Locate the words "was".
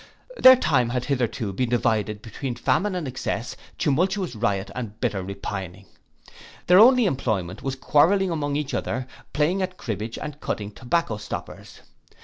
7.61-7.75